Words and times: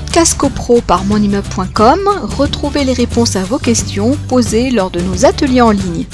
podcast 0.00 0.36
copro 0.36 0.82
par 0.82 1.06
monimmeuble.com, 1.06 2.00
retrouvez 2.36 2.84
les 2.84 2.92
réponses 2.92 3.34
à 3.34 3.44
vos 3.44 3.58
questions 3.58 4.14
posées 4.28 4.70
lors 4.70 4.90
de 4.90 5.00
nos 5.00 5.24
ateliers 5.24 5.62
en 5.62 5.70
ligne. 5.70 6.04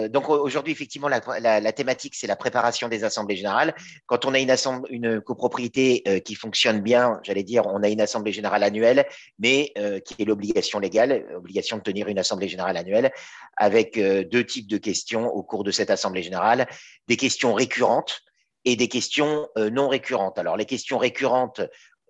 Euh, 0.00 0.08
donc 0.08 0.28
aujourd'hui, 0.28 0.72
effectivement, 0.72 1.06
la, 1.06 1.72
thématique, 1.72 2.16
c'est 2.16 2.26
la 2.26 2.34
préparation 2.34 2.88
des 2.88 3.04
assemblées 3.04 3.36
générales. 3.36 3.72
Quand 4.06 4.24
on 4.24 4.34
a 4.34 4.40
une, 4.40 5.20
copropriété 5.20 6.02
euh, 6.08 6.18
qui 6.18 6.34
fonctionne 6.34 6.80
bien, 6.80 7.20
j'allais 7.22 7.44
dire, 7.44 7.66
on 7.66 7.84
a 7.84 7.88
une 7.88 8.00
assemblée 8.00 8.32
générale 8.32 8.64
annuelle, 8.64 9.06
mais 9.38 9.70
euh, 9.78 10.00
qui 10.00 10.16
est 10.18 10.24
l'obligation 10.24 10.80
légale, 10.80 11.24
obligation 11.36 11.76
de 11.76 11.82
tenir 11.82 12.08
une 12.08 12.18
assemblée 12.18 12.48
générale 12.48 12.76
annuelle, 12.76 13.12
avec 13.56 13.96
deux 13.96 14.44
types 14.44 14.66
de 14.66 14.78
questions 14.78 15.28
au 15.28 15.44
cours 15.44 15.62
de 15.62 15.70
cette 15.70 15.90
assemblée 15.90 16.24
générale, 16.24 16.66
des 17.06 17.16
questions 17.16 17.54
récurrentes 17.54 18.22
et 18.64 18.76
des 18.76 18.86
questions 18.86 19.48
non 19.56 19.88
récurrentes. 19.88 20.38
Alors 20.38 20.56
les 20.56 20.66
questions 20.66 20.96
récurrentes, 20.96 21.60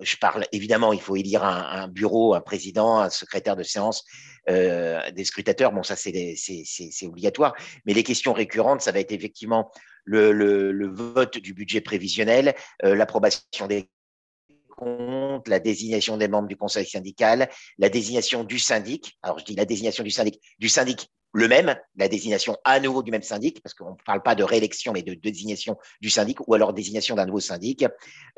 je 0.03 0.17
parle 0.17 0.47
évidemment, 0.53 0.93
il 0.93 1.01
faut 1.01 1.17
élire 1.17 1.45
un, 1.45 1.89
bureau, 1.89 2.35
un 2.35 2.41
président, 2.41 3.01
un 3.01 3.11
secrétaire 3.11 3.57
de 3.57 3.63
séance, 3.63 4.05
euh, 4.49 5.11
des 5.13 5.25
scrutateurs. 5.25 5.73
Bon, 5.73 5.83
ça 5.83 5.97
c'est 5.97 6.37
obligatoire. 7.03 7.55
Mais 7.87 7.95
les 7.95 8.03
questions 8.03 8.33
récurrentes, 8.33 8.81
ça 8.81 8.93
va 8.93 9.01
être 9.01 9.13
effectivement 9.13 9.71
le, 10.05 10.87
vote 10.87 11.39
du 11.39 11.55
budget 11.55 11.81
prévisionnel, 11.81 12.55
euh, 12.85 12.95
l'approbation 12.95 13.67
des 13.67 13.89
comptes, 14.77 15.49
la 15.49 15.61
désignation 15.61 16.17
des 16.17 16.29
membres 16.29 16.49
du 16.49 16.57
conseil 16.57 16.87
syndical, 16.87 17.49
la 17.79 17.89
désignation 17.89 18.45
du 18.45 18.59
syndic. 18.59 19.19
Alors 19.23 19.39
je 19.39 19.45
dis 19.45 19.55
la 19.55 19.65
désignation 19.65 20.03
du 20.03 20.11
syndic, 20.11 20.41
du 20.59 20.69
syndic 20.69 21.09
le 21.33 21.49
même, 21.49 21.75
la 21.97 22.09
désignation 22.09 22.57
à 22.65 22.79
nouveau 22.79 23.03
du 23.03 23.11
même 23.11 23.23
syndic, 23.23 23.63
parce 23.63 23.75
qu'on 23.75 23.93
ne 23.93 24.05
parle 24.05 24.23
pas 24.23 24.35
de 24.35 24.45
réélection, 24.45 24.93
mais 24.93 25.03
de, 25.03 25.15
désignation 25.15 25.79
du 26.01 26.11
syndic, 26.11 26.47
ou 26.47 26.55
alors 26.55 26.73
désignation 26.73 27.17
d'un 27.17 27.27
nouveau 27.27 27.41
syndic, 27.41 27.87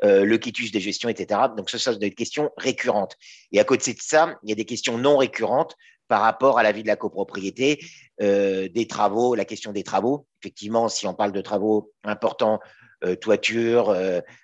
euh, 0.03 0.23
le 0.23 0.37
quitus 0.37 0.71
des 0.71 0.79
gestions, 0.79 1.09
etc. 1.09 1.41
Donc, 1.55 1.69
ce 1.69 1.77
sont 1.77 1.93
des 1.93 2.11
questions 2.11 2.51
récurrentes. 2.57 3.17
Et 3.51 3.59
à 3.59 3.63
côté 3.63 3.93
de 3.93 3.99
ça, 4.01 4.37
il 4.43 4.49
y 4.49 4.53
a 4.53 4.55
des 4.55 4.65
questions 4.65 4.97
non 4.97 5.17
récurrentes 5.17 5.75
par 6.07 6.21
rapport 6.21 6.59
à 6.59 6.63
la 6.63 6.71
vie 6.71 6.83
de 6.83 6.87
la 6.87 6.95
copropriété, 6.95 7.83
euh, 8.21 8.69
des 8.69 8.87
travaux, 8.87 9.35
la 9.35 9.45
question 9.45 9.71
des 9.71 9.83
travaux. 9.83 10.27
Effectivement, 10.41 10.87
si 10.87 11.07
on 11.07 11.13
parle 11.13 11.31
de 11.31 11.41
travaux 11.41 11.91
importants, 12.03 12.59
euh, 13.03 13.15
toiture, 13.15 13.93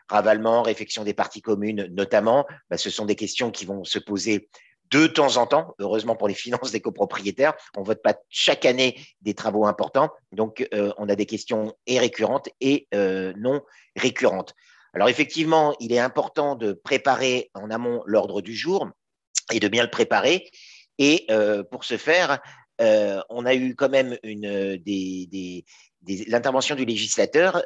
ravalement, 0.09 0.61
réfection 0.61 1.05
des 1.05 1.13
parties 1.13 1.41
communes 1.41 1.87
notamment, 1.91 2.45
bah, 2.69 2.77
ce 2.77 2.89
sont 2.89 3.05
des 3.05 3.15
questions 3.15 3.49
qui 3.49 3.65
vont 3.65 3.85
se 3.85 3.97
poser 3.97 4.49
de 4.91 5.07
temps 5.07 5.37
en 5.37 5.47
temps, 5.47 5.73
heureusement 5.79 6.15
pour 6.15 6.27
les 6.27 6.33
finances 6.33 6.71
des 6.71 6.81
copropriétaires, 6.81 7.53
on 7.75 7.81
ne 7.81 7.85
vote 7.85 8.01
pas 8.01 8.15
chaque 8.29 8.65
année 8.65 8.99
des 9.21 9.33
travaux 9.33 9.65
importants, 9.65 10.11
donc 10.33 10.67
euh, 10.73 10.91
on 10.97 11.09
a 11.09 11.15
des 11.15 11.25
questions 11.25 11.73
et 11.87 11.97
récurrentes 11.97 12.49
et 12.59 12.87
euh, 12.93 13.33
non 13.37 13.61
récurrentes. 13.95 14.53
Alors 14.93 15.07
effectivement, 15.07 15.73
il 15.79 15.93
est 15.93 15.99
important 15.99 16.55
de 16.55 16.73
préparer 16.73 17.49
en 17.53 17.71
amont 17.71 18.03
l'ordre 18.05 18.41
du 18.41 18.53
jour 18.53 18.89
et 19.53 19.61
de 19.61 19.67
bien 19.69 19.83
le 19.83 19.89
préparer. 19.89 20.49
Et 20.97 21.25
euh, 21.31 21.63
pour 21.63 21.85
ce 21.85 21.97
faire, 21.97 22.39
on 23.29 23.45
a 23.45 23.53
eu 23.53 23.75
quand 23.75 23.89
même 23.89 24.17
une, 24.23 24.75
des, 24.77 25.65
l'intervention 26.07 26.75
du 26.75 26.85
législateur 26.85 27.63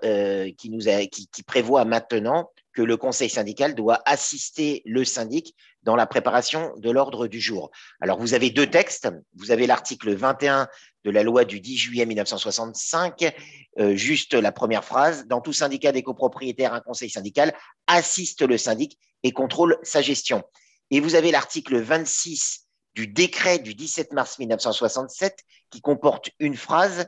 qui, 0.58 0.70
nous 0.70 0.88
a, 0.90 1.06
qui, 1.06 1.28
qui 1.28 1.44
prévoit 1.44 1.86
maintenant 1.86 2.50
que 2.76 2.82
le 2.82 2.98
conseil 2.98 3.30
syndical 3.30 3.74
doit 3.74 4.02
assister 4.06 4.84
le 4.86 5.06
syndic 5.06 5.56
dans 5.84 5.96
la 5.96 6.06
préparation 6.06 6.74
de 6.78 6.92
l'ordre 6.92 7.28
du 7.28 7.40
jour. 7.40 7.72
Alors, 8.02 8.20
vous 8.20 8.34
avez 8.34 8.50
deux 8.50 8.68
textes. 8.68 9.08
Vous 9.36 9.52
avez 9.52 9.66
l'article 9.66 10.14
21 10.14 10.68
de 11.06 11.12
la 11.12 11.24
loi 11.24 11.46
du 11.46 11.62
10 11.62 11.78
juillet 11.78 12.06
1965, 12.06 13.34
euh, 13.80 13.96
juste 13.96 14.34
la 14.34 14.52
première 14.52 14.84
phrase. 14.84 15.26
Dans 15.28 15.40
tout 15.40 15.54
syndicat 15.54 15.92
des 15.92 16.04
copropriétaires, 16.04 16.74
un 16.74 16.82
conseil 16.82 17.10
syndical 17.10 17.56
assiste 17.88 18.42
le 18.42 18.58
syndic 18.58 19.00
et 19.24 19.32
contrôle 19.32 19.78
sa 19.84 20.02
gestion. 20.02 20.44
Et 20.92 21.00
vous 21.00 21.16
avez 21.16 21.32
l'article 21.32 21.80
26 21.80 22.66
du 22.96 23.08
décret 23.08 23.60
du 23.60 23.74
17 23.74 24.14
mars 24.14 24.38
1967 24.40 25.38
qui 25.70 25.82
comporte 25.82 26.30
une 26.40 26.56
phrase 26.56 27.08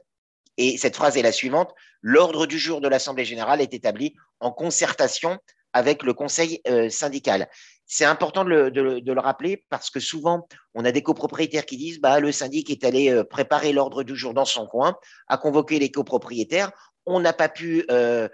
et 0.58 0.78
cette 0.78 0.96
phrase 0.96 1.18
est 1.18 1.22
la 1.22 1.32
suivante. 1.32 1.74
L'ordre 2.02 2.46
du 2.46 2.60
jour 2.60 2.82
de 2.82 2.88
l'Assemblée 2.88 3.26
générale 3.26 3.62
est 3.62 3.74
établi 3.74 4.16
en 4.40 4.52
concertation 4.52 5.40
avec 5.74 6.04
le 6.04 6.14
conseil 6.14 6.62
euh, 6.68 6.90
syndical. 6.90 7.48
C'est 7.86 8.06
important 8.06 8.44
de 8.44 8.50
le, 8.50 9.20
rappeler 9.20 9.64
parce 9.70 9.90
que 9.90 10.00
souvent, 10.00 10.48
on 10.74 10.84
a 10.84 10.92
des 10.92 11.04
copropriétaires 11.04 11.66
qui 11.66 11.78
disent 11.78 12.02
bah, 12.02 12.20
le 12.20 12.32
syndic 12.32 12.70
est 12.70 12.84
allé 12.84 13.10
euh, 13.10 13.24
préparer 13.24 13.72
l'ordre 13.72 14.04
du 14.04 14.16
jour 14.16 14.34
dans 14.34 14.46
son 14.46 14.68
coin, 14.68 14.98
a 15.28 15.38
convoqué 15.38 15.80
les 15.80 15.92
copropriétaires. 15.92 16.72
On 17.06 17.20
n'a 17.20 17.34
pas 17.34 17.48
pu 17.48 17.86
euh, 17.90 18.28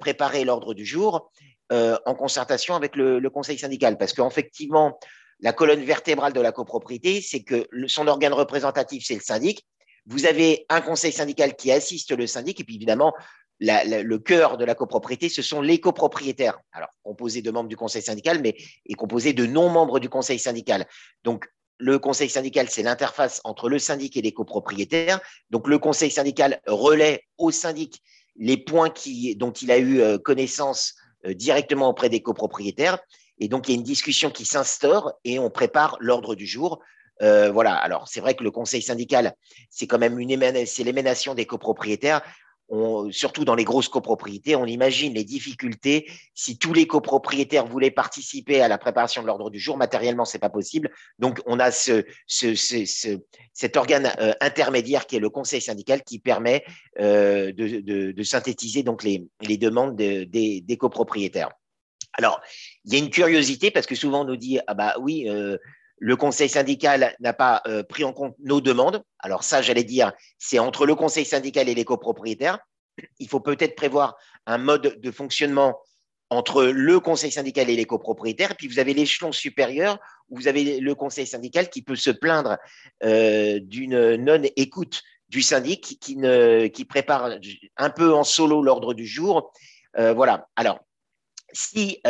préparer 0.00 0.44
l'ordre 0.44 0.74
du 0.74 0.84
jour 0.84 1.30
en 1.70 2.14
concertation 2.14 2.76
avec 2.76 2.94
le, 2.94 3.18
le 3.18 3.30
conseil 3.30 3.58
syndical 3.58 3.96
parce 3.98 4.12
qu'effectivement, 4.12 4.98
la 5.40 5.52
colonne 5.52 5.82
vertébrale 5.82 6.32
de 6.32 6.40
la 6.40 6.52
copropriété, 6.52 7.20
c'est 7.20 7.42
que 7.42 7.66
son 7.88 8.06
organe 8.06 8.34
représentatif, 8.34 9.04
c'est 9.06 9.14
le 9.14 9.20
syndic. 9.20 9.66
Vous 10.06 10.26
avez 10.26 10.66
un 10.68 10.80
conseil 10.80 11.12
syndical 11.12 11.56
qui 11.56 11.72
assiste 11.72 12.16
le 12.16 12.26
syndic, 12.26 12.60
et 12.60 12.64
puis 12.64 12.76
évidemment, 12.76 13.12
le 13.58 14.16
cœur 14.16 14.56
de 14.56 14.64
la 14.64 14.74
copropriété, 14.74 15.28
ce 15.28 15.42
sont 15.42 15.60
les 15.60 15.80
copropriétaires. 15.80 16.58
Alors, 16.72 16.90
composé 17.02 17.42
de 17.42 17.50
membres 17.50 17.68
du 17.68 17.76
conseil 17.76 18.02
syndical, 18.02 18.40
mais 18.42 18.56
est 18.86 18.94
composé 18.94 19.32
de 19.32 19.46
non-membres 19.46 19.98
du 19.98 20.08
conseil 20.08 20.38
syndical. 20.38 20.86
Donc, 21.24 21.46
le 21.78 21.98
conseil 21.98 22.30
syndical, 22.30 22.68
c'est 22.70 22.82
l'interface 22.82 23.40
entre 23.44 23.68
le 23.68 23.78
syndic 23.78 24.16
et 24.16 24.22
les 24.22 24.32
copropriétaires. 24.32 25.20
Donc, 25.50 25.68
le 25.68 25.78
conseil 25.78 26.10
syndical 26.10 26.60
relaie 26.66 27.22
au 27.38 27.50
syndic 27.50 28.02
les 28.38 28.56
points 28.56 28.92
dont 29.36 29.52
il 29.52 29.70
a 29.70 29.78
eu 29.78 30.00
euh, 30.00 30.18
connaissance 30.18 30.94
euh, 31.26 31.34
directement 31.34 31.88
auprès 31.88 32.08
des 32.08 32.20
copropriétaires. 32.20 32.98
Et 33.38 33.48
donc, 33.48 33.68
il 33.68 33.72
y 33.72 33.74
a 33.74 33.78
une 33.78 33.84
discussion 33.84 34.30
qui 34.30 34.44
s'instaure 34.44 35.12
et 35.24 35.38
on 35.38 35.50
prépare 35.50 35.96
l'ordre 36.00 36.34
du 36.34 36.46
jour. 36.46 36.80
Euh, 37.22 37.50
voilà. 37.50 37.74
Alors, 37.74 38.08
c'est 38.08 38.20
vrai 38.20 38.34
que 38.34 38.44
le 38.44 38.50
conseil 38.50 38.82
syndical, 38.82 39.34
c'est 39.70 39.86
quand 39.86 39.98
même 39.98 40.18
une 40.18 40.66
c'est 40.66 40.84
l'émanation 40.84 41.34
des 41.34 41.46
copropriétaires 41.46 42.22
surtout 43.10 43.44
dans 43.44 43.54
les 43.54 43.64
grosses 43.64 43.88
copropriétés, 43.88 44.56
on 44.56 44.66
imagine 44.66 45.14
les 45.14 45.24
difficultés 45.24 46.10
si 46.34 46.58
tous 46.58 46.72
les 46.72 46.86
copropriétaires 46.86 47.66
voulaient 47.66 47.92
participer 47.92 48.60
à 48.60 48.68
la 48.68 48.78
préparation 48.78 49.22
de 49.22 49.26
l'ordre 49.26 49.50
du 49.50 49.58
jour. 49.58 49.76
Matériellement, 49.76 50.24
c'est 50.24 50.40
pas 50.40 50.50
possible. 50.50 50.90
Donc, 51.18 51.40
on 51.46 51.60
a 51.60 51.70
ce, 51.70 52.04
cet 52.26 53.76
organe 53.76 54.12
euh, 54.18 54.32
intermédiaire 54.40 55.06
qui 55.06 55.16
est 55.16 55.20
le 55.20 55.30
conseil 55.30 55.60
syndical 55.60 56.02
qui 56.02 56.18
permet 56.18 56.64
euh, 56.98 57.52
de, 57.52 58.22
synthétiser 58.22 58.82
donc 58.82 59.04
les, 59.04 59.28
demandes 59.56 59.94
des, 59.96 60.76
copropriétaires. 60.78 61.50
Alors, 62.14 62.40
il 62.84 62.94
y 62.94 62.96
a 62.96 62.98
une 62.98 63.10
curiosité 63.10 63.70
parce 63.70 63.86
que 63.86 63.94
souvent 63.94 64.22
on 64.22 64.24
nous 64.24 64.36
dit 64.36 64.58
ah 64.66 64.74
bah 64.74 64.94
oui. 65.00 65.28
Euh, 65.28 65.56
le 65.98 66.16
conseil 66.16 66.48
syndical 66.48 67.16
n'a 67.20 67.32
pas 67.32 67.62
euh, 67.66 67.82
pris 67.82 68.04
en 68.04 68.12
compte 68.12 68.34
nos 68.38 68.60
demandes. 68.60 69.02
Alors 69.18 69.44
ça, 69.44 69.62
j'allais 69.62 69.84
dire, 69.84 70.12
c'est 70.38 70.58
entre 70.58 70.86
le 70.86 70.94
conseil 70.94 71.24
syndical 71.24 71.68
et 71.68 71.74
les 71.74 71.84
copropriétaires. 71.84 72.58
Il 73.18 73.28
faut 73.28 73.40
peut-être 73.40 73.76
prévoir 73.76 74.16
un 74.46 74.58
mode 74.58 75.00
de 75.00 75.10
fonctionnement 75.10 75.78
entre 76.28 76.64
le 76.64 76.98
conseil 77.00 77.30
syndical 77.30 77.70
et 77.70 77.76
les 77.76 77.84
copropriétaires. 77.84 78.56
Puis 78.56 78.68
vous 78.68 78.78
avez 78.78 78.94
l'échelon 78.94 79.32
supérieur 79.32 79.98
où 80.28 80.36
vous 80.36 80.48
avez 80.48 80.80
le 80.80 80.94
conseil 80.94 81.26
syndical 81.26 81.70
qui 81.70 81.82
peut 81.82 81.96
se 81.96 82.10
plaindre 82.10 82.58
euh, 83.04 83.60
d'une 83.62 84.16
non-écoute 84.16 85.02
du 85.28 85.42
syndic 85.42 85.98
qui 86.00 86.84
prépare 86.84 87.38
un 87.76 87.90
peu 87.90 88.14
en 88.14 88.24
solo 88.24 88.62
l'ordre 88.62 88.94
du 88.94 89.06
jour. 89.06 89.52
Euh, 89.98 90.12
voilà. 90.12 90.48
Alors, 90.56 90.80
si 91.52 92.00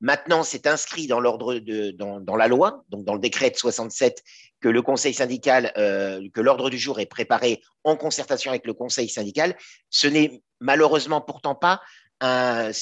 Maintenant, 0.00 0.42
c'est 0.42 0.66
inscrit 0.66 1.06
dans 1.06 1.20
l'ordre 1.20 1.58
dans, 1.58 2.36
la 2.36 2.48
loi, 2.48 2.84
donc 2.90 3.04
dans 3.04 3.14
le 3.14 3.20
décret 3.20 3.50
de 3.50 3.56
67, 3.56 4.22
que 4.60 4.68
le 4.68 4.82
conseil 4.82 5.14
syndical, 5.14 5.72
euh, 5.78 6.20
que 6.34 6.40
l'ordre 6.40 6.68
du 6.68 6.78
jour 6.78 7.00
est 7.00 7.06
préparé 7.06 7.62
en 7.82 7.96
concertation 7.96 8.50
avec 8.50 8.66
le 8.66 8.74
conseil 8.74 9.08
syndical. 9.08 9.56
Ce 9.88 10.06
n'est 10.06 10.42
malheureusement 10.60 11.20
pourtant 11.20 11.54
pas 11.54 11.80
euh, 12.22 12.72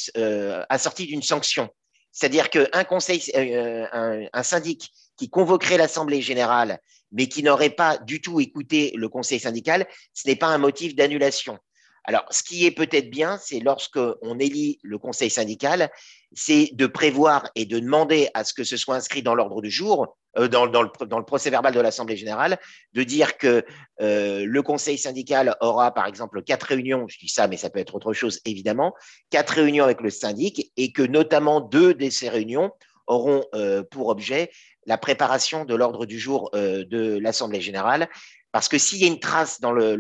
assorti 0.68 1.06
d'une 1.06 1.22
sanction. 1.22 1.68
C'est-à-dire 2.10 2.50
qu'un 2.50 2.66
euh, 2.72 4.26
un 4.32 4.42
syndic 4.42 4.90
qui 5.16 5.30
convoquerait 5.30 5.78
l'assemblée 5.78 6.22
générale, 6.22 6.80
mais 7.12 7.28
qui 7.28 7.42
n'aurait 7.42 7.70
pas 7.70 7.98
du 7.98 8.20
tout 8.20 8.40
écouté 8.40 8.92
le 8.96 9.08
conseil 9.08 9.38
syndical, 9.38 9.86
ce 10.12 10.28
n'est 10.28 10.36
pas 10.36 10.48
un 10.48 10.58
motif 10.58 10.94
d'annulation. 10.94 11.58
Alors, 12.04 12.24
ce 12.30 12.42
qui 12.42 12.66
est 12.66 12.70
peut-être 12.70 13.10
bien, 13.10 13.38
c'est 13.42 13.60
lorsqu'on 13.60 14.38
élit 14.38 14.78
le 14.82 14.98
conseil 14.98 15.30
syndical, 15.30 15.90
c'est 16.34 16.70
de 16.74 16.86
prévoir 16.86 17.50
et 17.54 17.64
de 17.64 17.78
demander 17.78 18.28
à 18.34 18.44
ce 18.44 18.52
que 18.52 18.62
ce 18.62 18.76
soit 18.76 18.96
inscrit 18.96 19.22
dans 19.22 19.34
l'ordre 19.34 19.62
du 19.62 19.70
jour, 19.70 20.16
euh, 20.36 20.48
dans, 20.48 20.66
le, 20.66 21.24
procès 21.24 21.48
verbal 21.48 21.72
de 21.72 21.80
l'Assemblée 21.80 22.16
générale, 22.16 22.58
de 22.92 23.02
dire 23.04 23.38
que 23.38 23.64
euh, 24.02 24.44
le 24.44 24.62
conseil 24.62 24.98
syndical 24.98 25.56
aura, 25.60 25.94
par 25.94 26.06
exemple, 26.06 26.42
quatre 26.42 26.64
réunions, 26.64 27.06
je 27.08 27.18
dis 27.18 27.28
ça, 27.28 27.48
mais 27.48 27.56
ça 27.56 27.70
peut 27.70 27.78
être 27.78 27.94
autre 27.94 28.12
chose, 28.12 28.40
évidemment, 28.44 28.94
quatre 29.30 29.54
réunions 29.54 29.84
avec 29.84 30.02
le 30.02 30.10
syndic 30.10 30.72
et 30.76 30.92
que 30.92 31.02
notamment 31.02 31.60
deux 31.60 31.94
de 31.94 32.10
ces 32.10 32.28
réunions 32.28 32.70
auront 33.06 33.44
euh, 33.54 33.82
pour 33.82 34.08
objet 34.08 34.50
la 34.86 34.98
préparation 34.98 35.64
de 35.64 35.74
l'ordre 35.74 36.04
du 36.04 36.18
jour 36.18 36.50
de 36.52 37.18
l'Assemblée 37.18 37.62
générale 37.62 38.06
parce 38.54 38.68
que 38.68 38.78
s'il 38.78 39.00
y 39.00 39.04
a 39.04 39.08
une 39.08 39.18
trace 39.18 39.60
dans 39.60 39.72
le, 39.72 39.98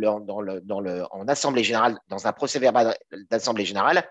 en 1.10 1.26
assemblée 1.26 1.64
générale, 1.64 1.98
dans 2.08 2.28
un 2.28 2.32
procès 2.32 2.60
verbal 2.60 2.96
d'assemblée 3.28 3.64
générale, 3.66 4.08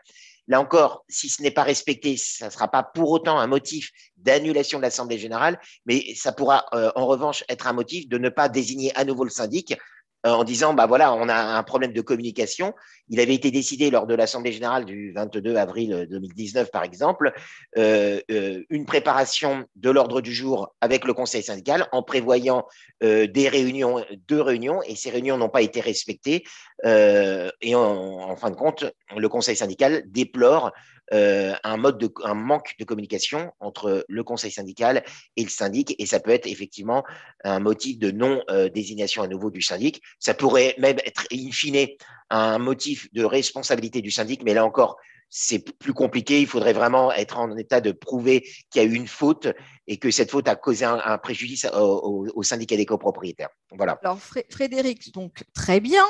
Là 0.49 0.59
encore, 0.59 1.05
si 1.07 1.29
ce 1.29 1.41
n'est 1.41 1.51
pas 1.51 1.63
respecté, 1.63 2.17
ça 2.17 2.47
ne 2.47 2.51
sera 2.51 2.67
pas 2.67 2.83
pour 2.83 3.11
autant 3.11 3.39
un 3.39 3.47
motif 3.47 3.91
d'annulation 4.17 4.77
de 4.77 4.83
l'Assemblée 4.83 5.17
générale, 5.17 5.57
mais 5.85 6.03
ça 6.15 6.33
pourra 6.33 6.65
en 6.73 7.05
revanche 7.05 7.45
être 7.47 7.65
un 7.65 7.71
motif 7.71 8.09
de 8.09 8.17
ne 8.17 8.27
pas 8.27 8.49
désigner 8.49 8.93
à 8.97 9.05
nouveau 9.05 9.23
le 9.23 9.29
syndic 9.29 9.71
euh, 9.71 9.75
en 10.23 10.43
disant 10.43 10.73
bah 10.73 10.85
voilà, 10.85 11.13
on 11.13 11.27
a 11.27 11.35
un 11.35 11.63
problème 11.63 11.93
de 11.93 12.01
communication. 12.01 12.73
Il 13.09 13.19
avait 13.19 13.33
été 13.35 13.51
décidé 13.51 13.91
lors 13.91 14.07
de 14.07 14.15
l'Assemblée 14.15 14.51
générale 14.51 14.85
du 14.85 15.11
22 15.13 15.55
avril 15.55 16.07
2019, 16.09 16.71
par 16.71 16.83
exemple, 16.83 17.33
euh, 17.77 18.19
euh, 18.31 18.63
une 18.69 18.85
préparation 18.85 19.65
de 19.75 19.89
l'ordre 19.89 20.21
du 20.21 20.33
jour 20.33 20.73
avec 20.81 21.05
le 21.05 21.13
Conseil 21.13 21.43
syndical 21.43 21.87
en 21.91 22.03
prévoyant 22.03 22.65
euh, 23.03 23.27
des 23.27 23.49
réunions, 23.49 24.03
deux 24.27 24.41
réunions, 24.41 24.81
et 24.83 24.95
ces 24.95 25.09
réunions 25.09 25.37
n'ont 25.37 25.49
pas 25.49 25.61
été 25.61 25.81
respectées. 25.81 26.43
Euh, 26.85 27.49
et 27.61 27.75
en, 27.75 28.35
fin 28.35 28.49
de 28.49 28.55
compte, 28.55 28.85
le 29.15 29.29
Conseil 29.29 29.55
syndical 29.55 30.03
déplore 30.05 30.71
euh, 31.13 31.53
un 31.63 31.81
un 32.23 32.33
manque 32.33 32.75
de 32.79 32.85
communication 32.85 33.51
entre 33.59 34.05
le 34.07 34.23
conseil 34.23 34.51
syndical 34.51 35.03
et 35.37 35.43
le 35.43 35.49
syndic, 35.49 35.95
et 35.99 36.05
ça 36.05 36.19
peut 36.19 36.31
être 36.31 36.47
effectivement 36.47 37.03
un 37.43 37.59
motif 37.59 37.99
de 37.99 38.11
non 38.11 38.41
désignation 38.73 39.23
à 39.23 39.27
nouveau 39.27 39.51
du 39.51 39.61
syndic. 39.61 40.01
Ça 40.19 40.33
pourrait 40.33 40.75
même 40.77 40.97
être 41.05 41.25
in 41.31 41.51
fine 41.51 41.87
un 42.29 42.57
motif 42.57 43.11
de 43.13 43.23
responsabilité 43.23 44.01
du 44.01 44.11
syndic, 44.11 44.43
mais 44.43 44.53
là 44.53 44.65
encore, 44.65 44.97
c'est 45.35 45.65
plus 45.79 45.93
compliqué. 45.93 46.41
Il 46.41 46.47
faudrait 46.47 46.73
vraiment 46.73 47.11
être 47.11 47.39
en 47.39 47.57
état 47.57 47.81
de 47.81 47.91
prouver 47.91 48.41
qu'il 48.69 48.81
y 48.83 48.85
a 48.85 48.87
eu 48.87 48.93
une 48.93 49.07
faute 49.07 49.47
et 49.87 49.97
que 49.97 50.11
cette 50.11 50.31
faute 50.31 50.47
a 50.47 50.55
causé 50.55 50.85
un, 50.85 51.17
préjudice 51.17 51.65
au, 51.73 52.43
syndicat 52.43 52.77
des 52.77 52.85
copropriétaires. 52.85 53.49
Voilà. 53.71 53.99
Alors, 54.03 54.19
Frédéric, 54.49 55.13
donc 55.13 55.43
très 55.53 55.79
bien. 55.79 56.03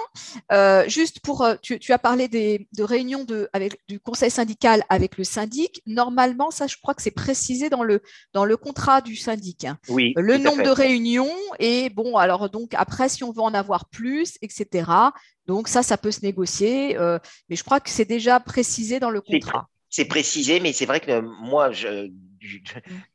Euh, 0.52 0.88
juste 0.88 1.20
pour, 1.22 1.44
euh, 1.44 1.56
tu, 1.62 1.92
as 1.92 2.00
parlé 2.00 2.28
des, 2.28 2.68
de 2.78 2.84
réunions 2.84 3.24
de, 3.24 3.50
avec, 3.54 3.80
du 3.88 4.00
conseil 4.00 4.30
syndical 4.30 4.84
avec 4.90 5.18
le 5.18 5.24
syndic. 5.24 5.82
Normalement, 5.88 6.52
ça, 6.52 6.68
je 6.68 6.78
crois 6.78 6.94
que 6.94 7.02
c'est 7.02 7.12
précisé 7.12 7.70
dans 7.70 7.84
le, 7.84 8.02
dans 8.34 8.46
le 8.46 8.58
contrat 8.58 9.02
du 9.02 9.16
syndic. 9.16 9.66
Hein. 9.66 9.78
Oui. 9.90 10.14
Le 10.18 10.38
nombre 10.38 10.64
de 10.64 10.70
réunions 10.70 11.36
et 11.60 11.90
bon, 11.90 12.18
alors 12.18 12.50
donc 12.50 12.74
après, 12.76 13.10
si 13.10 13.24
on 13.24 13.32
veut 13.32 13.42
en 13.42 13.54
avoir 13.54 13.90
plus, 13.90 14.38
etc. 14.42 14.92
Donc 15.46 15.68
ça, 15.68 15.84
ça 15.84 15.98
peut 15.98 16.12
se 16.12 16.22
négocier, 16.22 16.98
euh, 16.98 17.20
mais 17.50 17.56
je 17.56 17.64
crois 17.64 17.80
que 17.80 17.90
c'est 17.90 18.06
déjà 18.06 18.40
précisé 18.40 19.00
dans 19.00 19.10
le 19.10 19.22
contrat. 19.22 19.68
C'est 19.90 20.06
précisé, 20.06 20.60
mais 20.60 20.74
c'est 20.74 20.86
vrai 20.86 21.00
que 21.00 21.20
moi, 21.20 21.72
je, 21.72 22.10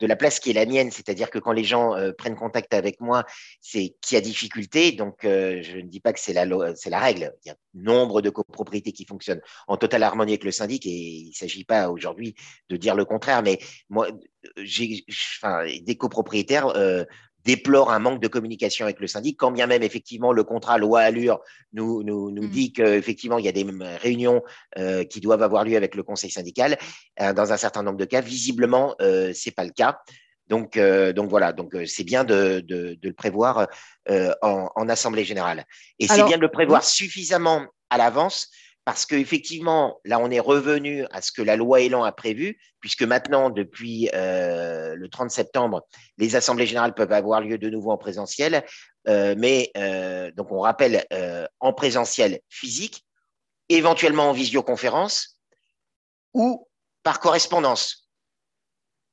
de 0.01 0.07
la 0.07 0.17
place 0.17 0.41
qui 0.41 0.51
est 0.51 0.55
la 0.55 0.67
mienne, 0.67 0.91
c'est-à-dire 0.91 1.31
que 1.31 1.39
quand 1.39 1.53
les 1.53 1.65
gens 1.65 1.95
euh, 1.95 2.13
prennent 2.13 2.37
contact 2.37 2.75
avec 2.75 3.01
moi, 3.01 3.25
c'est 3.61 3.97
qu'il 4.01 4.17
y 4.17 4.19
a 4.19 4.21
difficulté. 4.21 4.93
Donc, 4.93 5.25
euh, 5.25 5.63
je 5.63 5.79
ne 5.79 5.89
dis 5.89 6.01
pas 6.01 6.13
que 6.13 6.21
c'est 6.21 6.33
la, 6.33 6.47
c'est 6.75 6.91
la 6.91 6.99
règle. 6.99 7.33
Il 7.45 7.49
y 7.49 7.51
a 7.51 7.57
nombre 7.75 8.23
de 8.23 8.31
copropriétés 8.31 8.93
qui 8.93 9.05
fonctionnent 9.05 9.43
en 9.67 9.77
totale 9.77 10.03
harmonie 10.03 10.33
avec 10.33 10.45
le 10.45 10.51
syndic 10.51 10.87
et 10.87 10.91
il 10.91 11.29
ne 11.29 11.35
s'agit 11.35 11.65
pas 11.65 11.91
aujourd'hui 11.91 12.35
de 12.69 12.77
dire 12.77 12.95
le 12.95 13.05
contraire. 13.05 13.43
Mais 13.43 13.59
moi, 13.89 14.09
j'ai 14.57 15.05
enfin, 15.43 15.65
des 15.83 15.97
copropriétaires 15.97 16.73
déplore 17.49 17.91
un 17.91 17.99
manque 17.99 18.21
de 18.21 18.29
communication 18.29 18.85
avec 18.85 19.00
le 19.00 19.06
syndic, 19.06 19.39
quand 19.39 19.50
bien 19.50 19.67
même 19.67 19.83
effectivement 19.83 20.33
le 20.35 20.45
contrat 20.45 20.77
loi 20.77 21.00
Allure 21.00 21.41
nous, 21.73 22.03
nous, 22.03 22.31
nous 22.31 22.43
mm. 22.43 22.50
dit 22.50 22.73
qu'effectivement 22.75 23.39
il 23.39 23.47
y 23.47 23.49
a 23.49 23.53
des 23.53 23.67
réunions 24.03 24.43
euh, 24.77 25.05
qui 25.05 25.21
doivent 25.21 25.43
avoir 25.43 25.65
lieu 25.65 25.75
avec 25.75 25.95
le 25.95 26.03
conseil 26.03 26.31
syndical. 26.31 26.77
Euh, 27.23 27.33
dans 27.33 27.50
un 27.50 27.56
certain 27.56 27.83
nombre 27.83 27.97
de 27.97 28.05
cas, 28.05 28.21
visiblement, 28.21 28.95
euh, 29.00 29.33
c'est 29.35 29.50
pas 29.50 29.65
le 29.65 29.71
cas. 29.71 29.99
Donc, 30.49 30.77
euh, 30.77 31.15
donc 31.15 31.31
voilà, 31.31 31.55
donc 31.55 31.75
c'est 31.87 32.05
bien 32.05 32.23
de, 32.23 32.61
de, 32.61 32.99
de, 33.00 33.09
le 33.09 33.15
prévoir 33.15 33.67
en, 34.43 34.69
en, 34.75 34.89
assemblée 34.89 35.25
générale. 35.25 35.65
Et 35.99 36.06
c'est 36.06 36.25
bien 36.25 36.37
de 36.37 36.43
le 36.43 36.51
prévoir 36.51 36.85
suffisamment 36.85 37.67
à 37.89 37.97
l'avance 37.97 38.49
parce 38.88 39.05
qu'effectivement, 39.05 40.00
là, 40.06 40.19
on 40.19 40.31
est 40.31 40.40
revenu 40.40 41.05
à 41.11 41.20
ce 41.20 41.31
que 41.31 41.43
la 41.43 41.56
loi 41.56 41.82
Elan 41.82 42.05
a 42.05 42.11
prévu, 42.11 42.58
puisque 42.81 43.02
maintenant, 43.02 43.50
depuis 43.50 44.08
euh, 44.14 44.94
le 44.94 45.08
30 45.11 45.31
septembre, 45.31 45.87
les 46.17 46.37
assemblées 46.37 46.67
générales 46.67 46.94
peuvent 46.94 47.12
avoir 47.12 47.43
lieu 47.43 47.58
de 47.58 47.69
nouveau 47.69 47.90
en 47.90 47.99
présentiel, 47.99 48.64
euh, 49.06 49.35
mais 49.37 49.70
euh, 49.76 50.31
donc 50.31 50.50
on 50.52 50.61
rappelle 50.61 51.05
en 51.61 51.75
présentiel 51.75 52.40
physique, 52.49 53.05
éventuellement 53.69 54.31
en 54.31 54.32
visioconférence 54.32 55.38
ou 56.32 56.67
par 57.02 57.20
correspondance. 57.20 58.08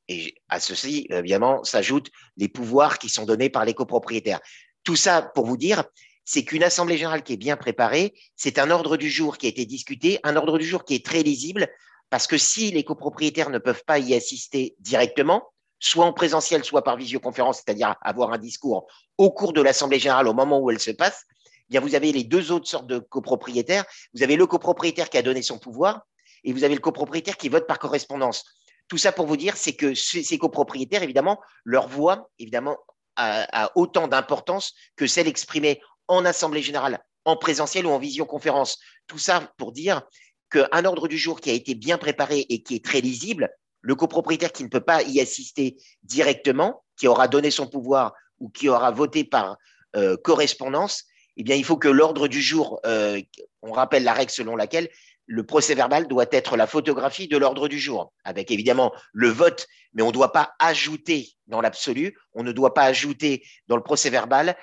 Et 0.07 0.35
à 0.47 0.61
ceci, 0.61 1.05
évidemment, 1.09 1.65
s'ajoutent 1.65 2.11
les 2.37 2.47
pouvoirs 2.47 2.97
qui 2.97 3.09
sont 3.09 3.25
donnés 3.25 3.49
par 3.49 3.65
les 3.65 3.73
copropriétaires. 3.73 4.39
Tout 4.85 4.95
ça 4.95 5.21
pour 5.21 5.45
vous 5.45 5.57
dire, 5.57 5.83
c'est 6.25 6.43
qu'une 6.43 6.63
assemblée 6.63 6.97
générale 6.97 7.23
qui 7.23 7.33
est 7.33 7.37
bien 7.37 7.55
préparée, 7.55 8.13
c'est 8.35 8.59
un 8.59 8.71
ordre 8.71 8.97
du 8.97 9.09
jour 9.09 9.37
qui 9.37 9.45
a 9.45 9.49
été 9.49 9.65
discuté, 9.65 10.19
un 10.23 10.35
ordre 10.35 10.57
du 10.57 10.65
jour 10.65 10.83
qui 10.83 10.95
est 10.95 11.05
très 11.05 11.23
lisible, 11.23 11.69
parce 12.09 12.27
que 12.27 12.37
si 12.37 12.71
les 12.71 12.83
copropriétaires 12.83 13.49
ne 13.49 13.59
peuvent 13.59 13.83
pas 13.85 13.99
y 13.99 14.13
assister 14.13 14.75
directement, 14.79 15.43
soit 15.79 16.05
en 16.05 16.13
présentiel, 16.13 16.63
soit 16.63 16.83
par 16.83 16.97
visioconférence, 16.97 17.57
c'est-à-dire 17.57 17.95
avoir 18.01 18.33
un 18.33 18.37
discours 18.37 18.87
au 19.17 19.31
cours 19.31 19.53
de 19.53 19.61
l'assemblée 19.61 19.99
générale 19.99 20.27
au 20.27 20.33
moment 20.33 20.59
où 20.59 20.71
elle 20.71 20.79
se 20.79 20.91
passe, 20.91 21.25
eh 21.31 21.65
bien 21.69 21.81
vous 21.81 21.95
avez 21.95 22.11
les 22.11 22.23
deux 22.23 22.51
autres 22.51 22.67
sortes 22.67 22.87
de 22.87 22.99
copropriétaires. 22.99 23.85
Vous 24.13 24.23
avez 24.23 24.35
le 24.35 24.47
copropriétaire 24.47 25.09
qui 25.09 25.17
a 25.17 25.21
donné 25.21 25.41
son 25.41 25.59
pouvoir 25.59 26.01
et 26.43 26.53
vous 26.53 26.63
avez 26.63 26.75
le 26.75 26.81
copropriétaire 26.81 27.37
qui 27.37 27.49
vote 27.49 27.67
par 27.67 27.79
correspondance. 27.79 28.45
Tout 28.87 28.97
ça 28.97 29.11
pour 29.11 29.25
vous 29.25 29.37
dire, 29.37 29.57
c'est 29.57 29.73
que 29.73 29.95
ces 29.95 30.37
copropriétaires, 30.37 31.01
évidemment, 31.01 31.39
leur 31.63 31.87
voix, 31.87 32.29
évidemment, 32.37 32.77
a, 33.15 33.65
a 33.65 33.71
autant 33.75 34.07
d'importance 34.07 34.73
que 34.95 35.07
celle 35.07 35.27
exprimée 35.27 35.81
en 36.07 36.25
assemblée 36.25 36.61
générale, 36.61 36.99
en 37.25 37.37
présentiel 37.37 37.85
ou 37.85 37.89
en 37.89 37.99
visioconférence. 37.99 38.79
Tout 39.07 39.17
ça 39.17 39.51
pour 39.57 39.71
dire 39.71 40.01
qu'un 40.49 40.85
ordre 40.85 41.07
du 41.07 41.17
jour 41.17 41.41
qui 41.41 41.49
a 41.49 41.53
été 41.53 41.75
bien 41.75 41.97
préparé 41.97 42.45
et 42.49 42.63
qui 42.63 42.75
est 42.75 42.85
très 42.85 43.01
lisible, 43.01 43.49
le 43.81 43.95
copropriétaire 43.95 44.51
qui 44.51 44.63
ne 44.63 44.69
peut 44.69 44.81
pas 44.81 45.03
y 45.03 45.19
assister 45.19 45.77
directement, 46.03 46.83
qui 46.97 47.07
aura 47.07 47.27
donné 47.27 47.51
son 47.51 47.67
pouvoir 47.67 48.13
ou 48.39 48.49
qui 48.49 48.69
aura 48.69 48.91
voté 48.91 49.23
par 49.23 49.57
euh, 49.95 50.17
correspondance, 50.17 51.05
eh 51.37 51.43
bien, 51.43 51.55
il 51.55 51.65
faut 51.65 51.77
que 51.77 51.87
l'ordre 51.87 52.27
du 52.27 52.41
jour, 52.41 52.79
euh, 52.85 53.21
on 53.61 53.71
rappelle 53.71 54.03
la 54.03 54.13
règle 54.13 54.31
selon 54.31 54.55
laquelle 54.55 54.89
le 55.27 55.45
procès 55.45 55.75
verbal 55.75 56.07
doit 56.07 56.27
être 56.31 56.55
la 56.55 56.67
photographie 56.67 57.27
de 57.27 57.37
l'ordre 57.37 57.67
du 57.67 57.79
jour, 57.79 58.13
avec 58.23 58.51
évidemment 58.51 58.93
le 59.11 59.29
vote, 59.29 59.67
mais 59.93 60.03
on 60.03 60.07
ne 60.07 60.11
doit 60.11 60.31
pas 60.31 60.53
ajouter 60.59 61.29
dans 61.47 61.61
l'absolu, 61.61 62.17
on 62.33 62.43
ne 62.43 62.51
doit 62.51 62.73
pas 62.73 62.83
ajouter 62.83 63.43
dans 63.67 63.75
le 63.75 63.83
procès 63.83 64.09
verbal 64.09 64.55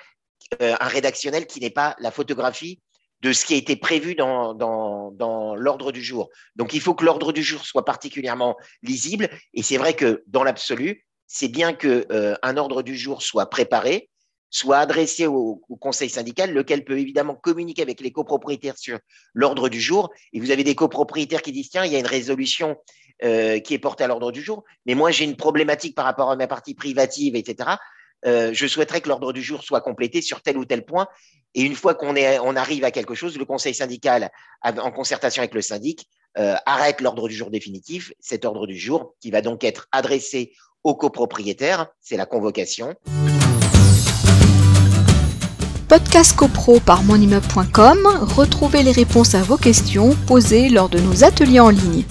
un 0.59 0.87
rédactionnel 0.87 1.47
qui 1.47 1.59
n'est 1.59 1.69
pas 1.69 1.95
la 1.99 2.11
photographie 2.11 2.79
de 3.23 3.31
ce 3.31 3.45
qui 3.45 3.53
a 3.53 3.57
été 3.57 3.75
prévu 3.75 4.15
dans, 4.15 4.53
l'ordre 5.57 5.91
du 5.91 6.03
jour. 6.03 6.29
Donc, 6.55 6.73
il 6.73 6.81
faut 6.81 6.93
que 6.93 7.05
l'ordre 7.05 7.31
du 7.31 7.41
jour 7.41 7.65
soit 7.65 7.85
particulièrement 7.85 8.57
lisible. 8.83 9.29
Et 9.53 9.63
c'est 9.63 9.77
vrai 9.77 9.95
que 9.95 10.23
dans 10.27 10.43
l'absolu, 10.43 11.05
c'est 11.25 11.47
bien 11.47 11.73
qu'un 11.73 12.03
euh, 12.11 12.35
ordre 12.57 12.83
du 12.83 12.97
jour 12.97 13.23
soit 13.23 13.49
préparé, 13.49 14.09
soit 14.49 14.77
adressé 14.77 15.25
au, 15.25 15.61
conseil 15.79 16.09
syndical, 16.09 16.53
lequel 16.53 16.83
peut 16.83 16.99
évidemment 16.99 17.33
communiquer 17.33 17.81
avec 17.81 18.01
les 18.01 18.11
copropriétaires 18.11 18.77
sur 18.77 18.99
l'ordre 19.33 19.69
du 19.69 19.79
jour. 19.79 20.11
Et 20.33 20.41
vous 20.41 20.51
avez 20.51 20.65
des 20.65 20.75
copropriétaires 20.75 21.41
qui 21.41 21.53
disent, 21.53 21.69
tiens, 21.69 21.85
il 21.85 21.93
y 21.93 21.95
a 21.95 21.99
une 21.99 22.05
résolution 22.05 22.75
euh, 23.23 23.59
qui 23.59 23.73
est 23.73 23.79
portée 23.79 24.03
à 24.03 24.07
l'ordre 24.07 24.33
du 24.33 24.41
jour, 24.41 24.63
mais 24.85 24.95
moi 24.95 25.11
j'ai 25.11 25.23
une 25.23 25.37
problématique 25.37 25.95
par 25.95 26.03
rapport 26.03 26.29
à 26.29 26.35
ma 26.35 26.47
partie 26.47 26.73
privative, 26.73 27.35
etc. 27.35 27.69
Euh, 28.25 28.51
je 28.53 28.67
souhaiterais 28.67 29.01
que 29.01 29.09
l'ordre 29.09 29.33
du 29.33 29.41
jour 29.41 29.63
soit 29.63 29.81
complété 29.81 30.21
sur 30.21 30.41
tel 30.41 30.57
ou 30.57 30.65
tel 30.65 30.85
point. 30.85 31.07
Et 31.55 31.61
une 31.61 31.75
fois 31.75 31.93
qu'on 31.93 32.15
on 32.15 32.55
arrive 32.55 32.83
à 32.83 32.91
quelque 32.91 33.15
chose, 33.15 33.37
le 33.37 33.45
conseil 33.45 33.73
syndical, 33.73 34.31
en 34.63 34.91
concertation 34.91 35.41
avec 35.41 35.53
le 35.53 35.61
syndic, 35.61 36.07
euh, 36.39 36.55
arrête 36.65 36.99
l'ordre 36.99 37.27
du 37.27 37.35
jour 37.35 37.51
définitif, 37.51 38.11
cet 38.19 38.43
ordre 38.43 38.65
du 38.65 38.77
jour 38.77 39.13
qui 39.19 39.29
va 39.29 39.41
donc 39.41 39.63
être 39.63 39.87
adressé 39.91 40.53
aux 40.83 40.95
copropriétaires, 40.95 41.87
c'est 42.01 42.17
la 42.17 42.25
convocation. 42.25 42.95
Podcast 45.87 46.35
CoPro 46.35 46.79
par 46.79 47.03
monimmeuble.com, 47.03 48.07
retrouvez 48.35 48.81
les 48.81 48.91
réponses 48.91 49.35
à 49.35 49.43
vos 49.43 49.57
questions 49.57 50.15
posées 50.25 50.69
lors 50.69 50.89
de 50.89 50.99
nos 50.99 51.23
ateliers 51.23 51.59
en 51.59 51.69
ligne. 51.69 52.03